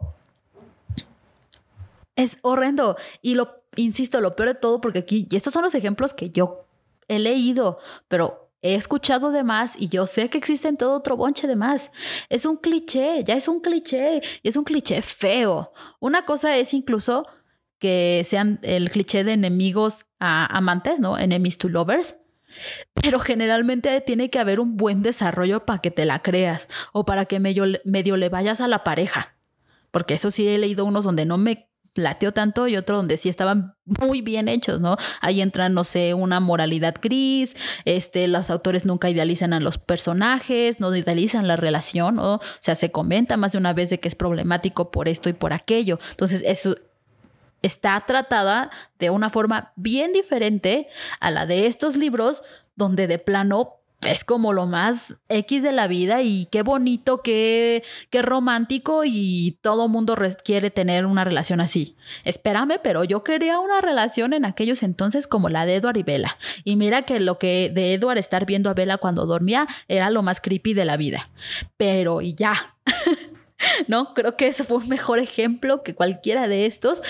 [2.15, 2.95] Es horrendo.
[3.23, 6.29] Y lo, insisto, lo peor de todo, porque aquí, y estos son los ejemplos que
[6.29, 6.68] yo
[7.09, 11.47] he leído, pero he escuchado de más y yo sé que existen todo otro bonche
[11.47, 11.91] de más.
[12.29, 15.71] Es un cliché, ya es un cliché, y es un cliché feo.
[15.99, 17.27] Una cosa es incluso
[17.79, 21.17] que sean el cliché de enemigos a amantes, ¿no?
[21.17, 22.17] Enemies to lovers.
[22.93, 27.25] Pero generalmente tiene que haber un buen desarrollo para que te la creas o para
[27.25, 29.35] que medio, medio le vayas a la pareja.
[29.91, 33.29] Porque eso sí he leído unos donde no me plateó tanto y otro donde sí
[33.29, 34.97] estaban muy bien hechos, ¿no?
[35.21, 40.79] Ahí entra, no sé, una moralidad gris, este, los autores nunca idealizan a los personajes,
[40.79, 42.35] no idealizan la relación, ¿no?
[42.35, 45.33] o sea, se comenta más de una vez de que es problemático por esto y
[45.33, 45.99] por aquello.
[46.11, 46.75] Entonces, eso
[47.61, 50.87] está tratada de una forma bien diferente
[51.19, 52.43] a la de estos libros
[52.75, 57.83] donde de plano es como lo más X de la vida y qué bonito, qué,
[58.09, 61.97] qué romántico y todo mundo quiere tener una relación así.
[62.23, 66.37] Espérame, pero yo quería una relación en aquellos entonces como la de Edward y Bella.
[66.63, 70.23] Y mira que lo que de Edward estar viendo a Bella cuando dormía era lo
[70.23, 71.29] más creepy de la vida.
[71.75, 72.75] Pero y ya.
[73.87, 74.13] ¿no?
[74.13, 77.01] Creo que ese fue un mejor ejemplo que cualquiera de estos,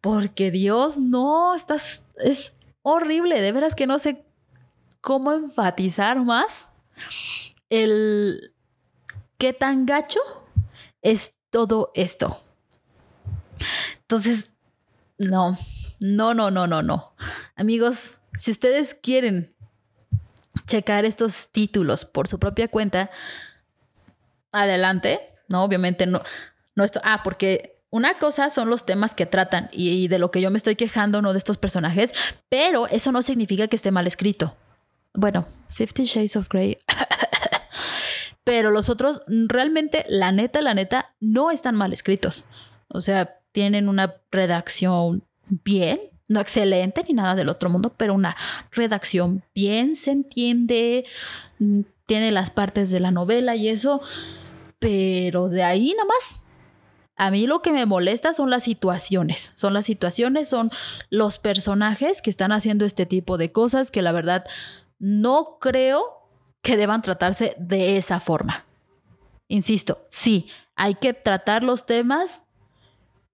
[0.00, 4.25] porque Dios, no, estás, es horrible, de veras que no sé
[5.06, 6.66] cómo enfatizar más
[7.70, 8.52] el
[9.38, 10.18] qué tan gacho
[11.00, 12.42] es todo esto.
[14.00, 14.50] Entonces,
[15.16, 15.56] no,
[16.00, 17.14] no, no, no, no, no.
[17.54, 19.54] Amigos, si ustedes quieren
[20.66, 23.08] checar estos títulos por su propia cuenta,
[24.50, 25.62] adelante, ¿no?
[25.62, 26.20] Obviamente no,
[26.74, 30.40] no esto, ah, porque una cosa son los temas que tratan y, de lo que
[30.40, 32.12] yo me estoy quejando, no de estos personajes,
[32.48, 34.56] pero eso no significa que esté mal escrito.
[35.16, 36.78] Bueno, Fifty Shades of Grey.
[38.44, 42.44] Pero los otros, realmente, la neta, la neta, no están mal escritos.
[42.88, 45.98] O sea, tienen una redacción bien,
[46.28, 48.36] no excelente ni nada del otro mundo, pero una
[48.70, 51.04] redacción bien, se entiende,
[51.58, 54.00] mm, tiene las partes de la novela y eso,
[54.78, 56.42] pero de ahí nada más.
[57.18, 60.70] A mí lo que me molesta son las situaciones, son las situaciones, son
[61.08, 64.44] los personajes que están haciendo este tipo de cosas que la verdad
[64.98, 66.02] no creo
[66.62, 68.64] que deban tratarse de esa forma.
[69.48, 72.42] Insisto, sí, hay que tratar los temas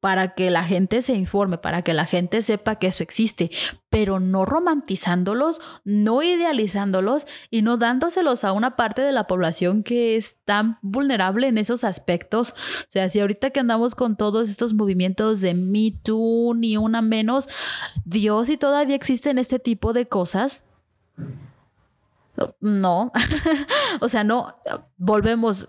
[0.03, 3.53] para que la gente se informe, para que la gente sepa que eso existe,
[3.88, 10.16] pero no romantizándolos, no idealizándolos y no dándoselos a una parte de la población que
[10.16, 12.51] es tan vulnerable en esos aspectos.
[12.51, 17.01] O sea, si ahorita que andamos con todos estos movimientos de Me Too, ni una
[17.01, 17.48] menos,
[18.05, 20.64] Dios, y todavía existen este tipo de cosas,
[22.61, 23.12] no,
[24.01, 24.57] o sea, no,
[24.97, 25.68] volvemos.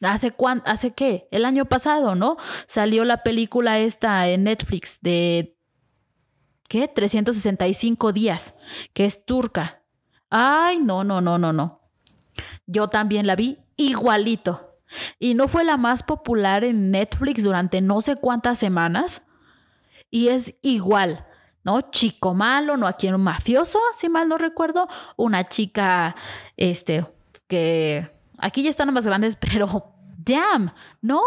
[0.00, 0.68] ¿Hace cuánto?
[0.68, 1.28] ¿Hace qué?
[1.30, 2.36] El año pasado, ¿no?
[2.66, 5.56] Salió la película esta en Netflix de
[6.68, 6.88] ¿qué?
[6.88, 8.54] 365 días,
[8.92, 9.82] que es turca.
[10.30, 11.82] Ay, no, no, no, no, no.
[12.66, 14.78] Yo también la vi igualito.
[15.18, 19.22] Y no fue la más popular en Netflix durante no sé cuántas semanas.
[20.10, 21.26] Y es igual.
[21.64, 21.80] ¿No?
[21.90, 26.16] Chico malo, no aquí un mafioso, si mal no recuerdo, una chica,
[26.56, 27.06] este,
[27.46, 29.94] que aquí ya están más grandes, pero
[30.24, 31.22] damn, no,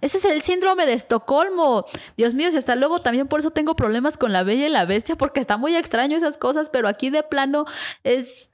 [0.00, 1.86] ese es el síndrome de Estocolmo.
[2.16, 4.84] Dios mío, si hasta luego también por eso tengo problemas con la bella y la
[4.84, 7.64] bestia, porque está muy extraño esas cosas, pero aquí de plano
[8.04, 8.50] es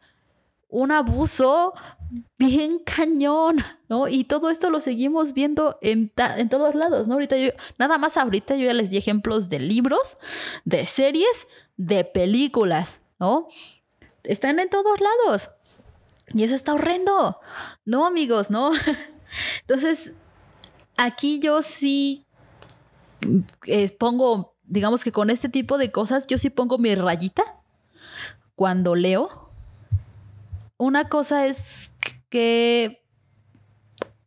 [0.69, 1.75] un abuso
[2.39, 3.57] bien cañón,
[3.89, 4.09] ¿no?
[4.09, 7.15] Y todo esto lo seguimos viendo en, en, todos lados, ¿no?
[7.15, 10.17] Ahorita yo, nada más ahorita yo ya les di ejemplos de libros,
[10.65, 13.49] de series, de películas, ¿no?
[14.23, 15.51] Están en todos lados.
[16.33, 17.41] Y eso está horrendo.
[17.85, 18.73] No, amigos, ¿no?
[19.61, 20.13] Entonces,
[20.97, 22.27] aquí yo sí
[23.67, 27.43] eh, pongo, digamos que con este tipo de cosas, yo sí pongo mi rayita
[28.55, 29.45] cuando leo
[30.77, 31.91] una cosa es
[32.35, 33.07] que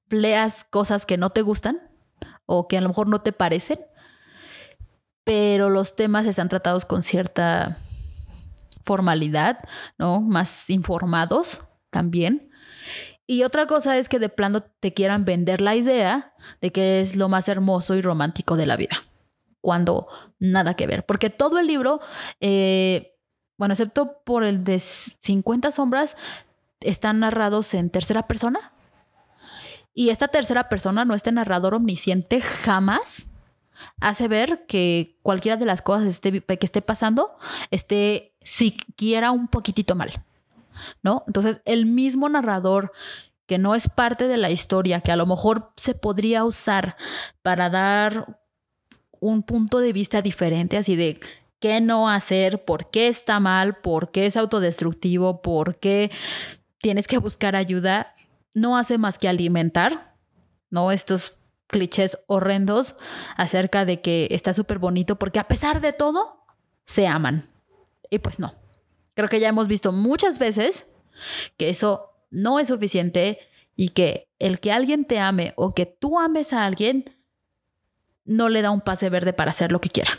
[0.07, 1.91] leas cosas que no te gustan
[2.45, 3.79] o que a lo mejor no te parecen,
[5.25, 7.79] pero los temas están tratados con cierta
[8.85, 9.59] formalidad,
[9.97, 10.21] ¿no?
[10.21, 12.49] Más informados también.
[13.25, 17.17] Y otra cosa es que de plano te quieran vender la idea de que es
[17.17, 19.03] lo más hermoso y romántico de la vida,
[19.59, 20.07] cuando
[20.39, 21.99] nada que ver, porque todo el libro
[22.39, 23.17] eh,
[23.57, 26.15] bueno, excepto por el de 50 sombras,
[26.81, 28.73] están narrados en tercera persona.
[29.93, 33.29] Y esta tercera persona, no este narrador omnisciente, jamás
[33.99, 37.35] hace ver que cualquiera de las cosas que esté pasando
[37.71, 40.23] esté siquiera un poquitito mal.
[41.01, 41.23] ¿No?
[41.25, 42.91] Entonces, el mismo narrador
[43.47, 46.95] que no es parte de la historia, que a lo mejor se podría usar
[47.41, 48.37] para dar
[49.19, 51.19] un punto de vista diferente, así de
[51.59, 56.11] qué no hacer, por qué está mal, por qué es autodestructivo, por qué
[56.79, 58.15] tienes que buscar ayuda,
[58.53, 60.15] no hace más que alimentar,
[60.69, 60.91] ¿no?
[60.91, 62.95] Estos clichés horrendos
[63.35, 66.45] acerca de que está súper bonito porque a pesar de todo,
[66.85, 67.49] se aman.
[68.09, 68.55] Y pues no.
[69.13, 70.87] Creo que ya hemos visto muchas veces
[71.57, 73.39] que eso no es suficiente
[73.75, 77.15] y que el que alguien te ame o que tú ames a alguien
[78.25, 80.11] no le da un pase verde para hacer lo que quiera,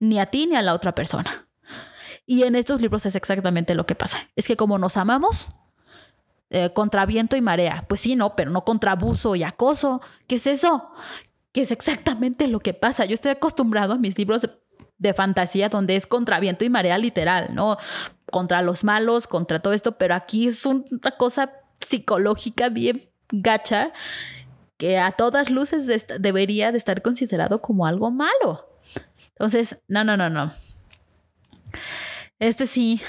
[0.00, 1.48] ni a ti ni a la otra persona.
[2.26, 4.28] Y en estos libros es exactamente lo que pasa.
[4.34, 5.50] Es que como nos amamos,
[6.50, 10.00] eh, contra viento y marea, pues sí, no, pero no contra abuso y acoso.
[10.26, 10.90] ¿Qué es eso?
[11.52, 13.04] Que es exactamente lo que pasa.
[13.06, 14.42] Yo estoy acostumbrado a mis libros
[14.98, 17.76] de, fantasía donde es contra viento y marea literal, ¿no?
[18.30, 21.52] Contra los malos, contra todo esto, pero aquí es una cosa
[21.86, 23.92] psicológica bien gacha
[24.76, 28.68] que a todas luces debería de estar considerado como algo malo.
[29.30, 30.52] Entonces, no, no, no, no.
[32.38, 33.00] Este sí,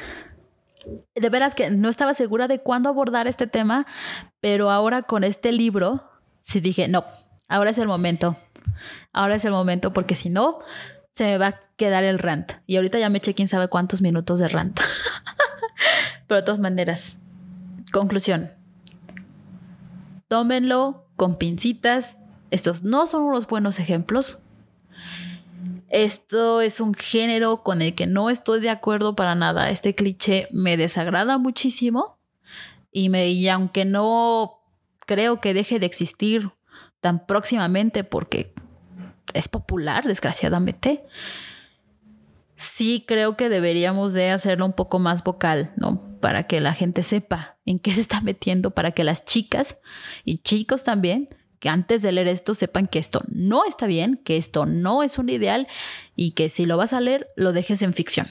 [1.15, 3.85] de veras que no estaba segura de cuándo abordar este tema,
[4.39, 7.05] pero ahora con este libro, sí dije, no,
[7.47, 8.37] ahora es el momento.
[9.13, 10.59] Ahora es el momento porque si no,
[11.13, 12.53] se me va a quedar el rant.
[12.65, 14.79] Y ahorita ya me eché quién sabe cuántos minutos de rant.
[16.27, 17.17] pero de todas maneras,
[17.91, 18.51] conclusión.
[20.27, 22.17] Tómenlo con pincitas.
[22.51, 24.39] Estos no son unos buenos ejemplos.
[25.95, 29.69] Esto es un género con el que no estoy de acuerdo para nada.
[29.69, 32.19] Este cliché me desagrada muchísimo
[32.91, 34.59] y, me, y aunque no
[35.05, 36.51] creo que deje de existir
[36.99, 38.53] tan próximamente porque
[39.33, 41.05] es popular, desgraciadamente,
[42.57, 46.19] sí creo que deberíamos de hacerlo un poco más vocal, ¿no?
[46.19, 49.77] Para que la gente sepa en qué se está metiendo, para que las chicas
[50.25, 51.29] y chicos también
[51.69, 55.29] antes de leer esto sepan que esto no está bien, que esto no es un
[55.29, 55.67] ideal
[56.15, 58.29] y que si lo vas a leer, lo dejes en ficción.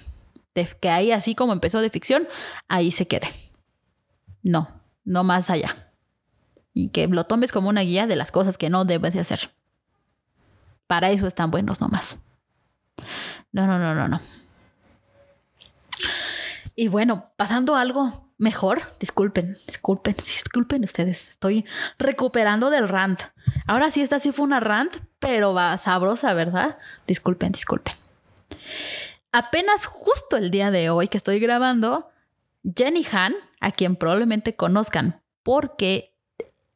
[0.81, 2.29] que ahí, así como empezó de ficción,
[2.69, 3.29] ahí se quede.
[4.43, 5.93] No, no más allá.
[6.73, 9.55] Y que lo tomes como una guía de las cosas que no debes de hacer.
[10.87, 12.19] Para eso están buenos nomás.
[13.53, 14.21] No, no, no, no, no.
[16.77, 18.83] Y bueno, pasando algo mejor.
[19.01, 21.31] Disculpen, disculpen, disculpen ustedes.
[21.31, 21.65] Estoy
[21.99, 23.23] recuperando del rant.
[23.67, 26.79] Ahora sí, esta sí fue una rant, pero va sabrosa, ¿verdad?
[27.07, 27.95] Disculpen, disculpen.
[29.33, 32.11] Apenas justo el día de hoy que estoy grabando,
[32.77, 36.15] Jenny Han, a quien probablemente conozcan porque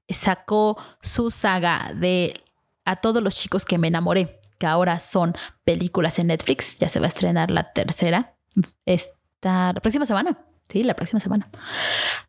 [0.08, 2.42] sacó su saga de
[2.84, 6.78] A todos los chicos que me enamoré, que ahora son películas en Netflix.
[6.78, 8.34] Ya se va a estrenar la tercera
[8.86, 10.38] esta la próxima semana.
[10.68, 11.48] Sí, la próxima semana.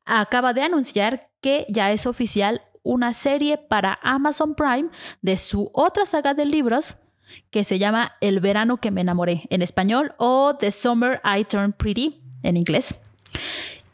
[0.05, 4.89] Acaba de anunciar que ya es oficial una serie para Amazon Prime
[5.21, 6.97] de su otra saga de libros
[7.51, 11.75] que se llama El verano que me enamoré en español o The Summer I Turned
[11.75, 12.95] Pretty en inglés.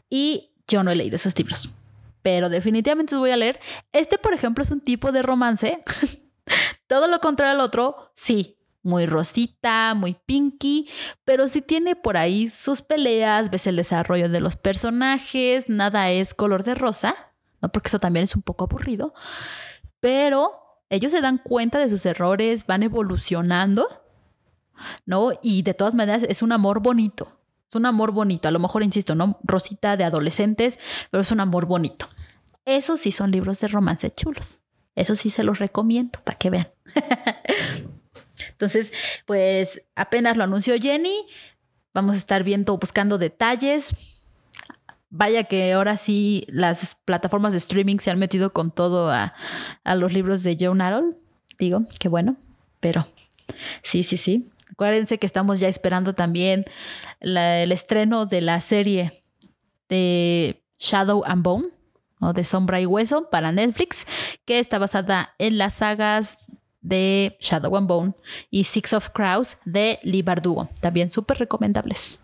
[0.08, 1.70] Y yo no he leído esos libros,
[2.22, 3.60] pero definitivamente los voy a leer.
[3.92, 5.82] Este, por ejemplo, es un tipo de romance.
[6.86, 8.56] Todo lo contrario al otro, sí,
[8.86, 10.88] muy rosita, muy pinky,
[11.24, 16.34] pero sí tiene por ahí sus peleas, ves el desarrollo de los personajes, nada es
[16.34, 17.14] color de rosa,
[17.60, 17.70] ¿no?
[17.70, 19.12] Porque eso también es un poco aburrido,
[20.00, 20.52] pero
[20.88, 23.88] ellos se dan cuenta de sus errores, van evolucionando,
[25.04, 25.32] ¿no?
[25.42, 27.28] Y de todas maneras es un amor bonito,
[27.68, 29.40] es un amor bonito, a lo mejor, insisto, ¿no?
[29.42, 30.78] Rosita de adolescentes,
[31.10, 32.06] pero es un amor bonito.
[32.64, 34.60] Esos sí son libros de romance chulos.
[34.94, 36.68] Eso sí se los recomiendo para que vean.
[38.50, 38.92] Entonces,
[39.26, 41.14] pues apenas lo anunció Jenny,
[41.94, 43.94] vamos a estar viendo, buscando detalles.
[45.08, 49.34] Vaya que ahora sí las plataformas de streaming se han metido con todo a,
[49.84, 51.16] los libros de Joan Arol.
[51.58, 52.36] Digo, qué bueno,
[52.80, 53.06] pero
[53.82, 54.50] sí, sí, sí.
[54.70, 56.66] Acuérdense que estamos ya esperando también
[57.20, 59.24] el estreno de la serie
[59.88, 61.68] de Shadow and Bone,
[62.20, 64.06] o de Sombra y Hueso para Netflix,
[64.44, 66.38] que está basada en las sagas
[66.86, 68.14] de Shadow and Bone
[68.50, 70.68] y Six of Crows de Lee Bardugo.
[70.80, 72.20] También súper recomendables.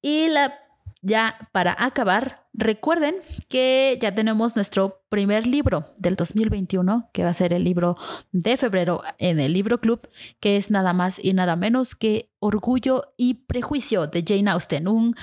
[0.00, 0.54] Y la,
[1.02, 3.16] ya para acabar, recuerden
[3.48, 7.96] que ya tenemos nuestro primer libro del 2021, que va a ser el libro
[8.30, 10.08] de febrero en el Libro Club,
[10.40, 15.14] que es nada más y nada menos que Orgullo y Prejuicio de Jane Austen, un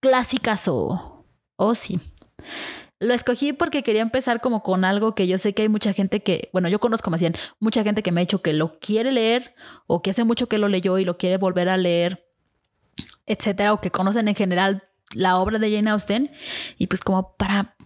[0.00, 1.24] clásicazo.
[1.56, 2.00] Oh, sí.
[2.98, 6.22] Lo escogí porque quería empezar como con algo que yo sé que hay mucha gente
[6.22, 9.12] que, bueno, yo conozco más bien, mucha gente que me ha dicho que lo quiere
[9.12, 9.54] leer
[9.86, 12.26] o que hace mucho que lo leyó y lo quiere volver a leer,
[13.26, 14.84] etcétera, o que conocen en general
[15.14, 16.30] la obra de Jane Austen
[16.78, 17.76] y pues como para,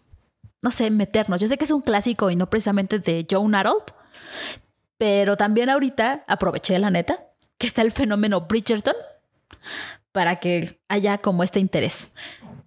[0.62, 1.40] no sé, meternos.
[1.40, 3.84] Yo sé que es un clásico y no precisamente de Joan Arnold,
[4.96, 7.26] pero también ahorita aproveché la neta
[7.58, 8.94] que está el fenómeno Bridgerton
[10.12, 12.12] para que haya como este interés.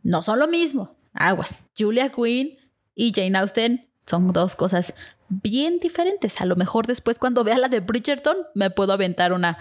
[0.03, 1.63] No son lo mismo, aguas.
[1.77, 2.57] Julia Quinn
[2.95, 4.93] y Jane Austen son dos cosas
[5.29, 6.41] bien diferentes.
[6.41, 9.57] A lo mejor después cuando vea la de Bridgerton me puedo aventar una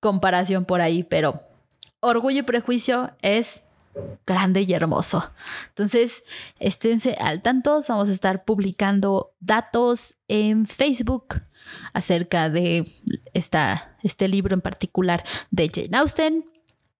[0.00, 1.42] comparación por ahí, pero
[2.00, 3.62] Orgullo y Prejuicio es
[4.26, 5.30] grande y hermoso.
[5.68, 6.22] Entonces,
[6.58, 11.42] esténse al tanto, vamos a estar publicando datos en Facebook
[11.92, 12.92] acerca de
[13.32, 16.44] esta, este libro en particular de Jane Austen.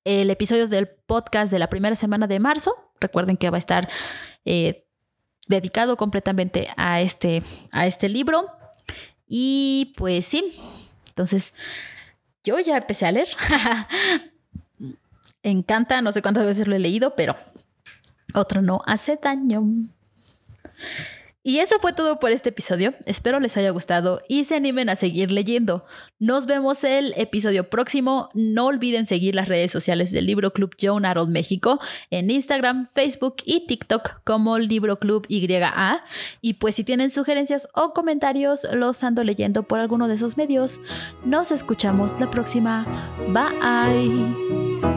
[0.05, 3.89] El episodio del podcast de la primera semana de marzo Recuerden que va a estar
[4.45, 4.85] eh,
[5.49, 7.43] dedicado completamente a este,
[7.73, 8.47] a este libro.
[9.29, 10.53] Y pues sí,
[11.09, 11.55] entonces
[12.45, 13.29] yo ya empecé a leer.
[15.43, 17.37] Encanta, no sé cuántas veces lo he leído, pero
[18.35, 19.63] otro no hace daño.
[21.47, 22.93] Y eso fue todo por este episodio.
[23.05, 25.85] Espero les haya gustado y se animen a seguir leyendo.
[26.19, 28.31] Nos vemos el episodio próximo.
[28.35, 31.79] No olviden seguir las redes sociales del Libro Club Joan Harold México
[32.11, 36.03] en Instagram, Facebook y TikTok como Libro Club YA.
[36.41, 40.81] Y pues si tienen sugerencias o comentarios, los ando leyendo por alguno de esos medios.
[41.25, 42.85] Nos escuchamos la próxima.
[43.29, 44.96] Bye.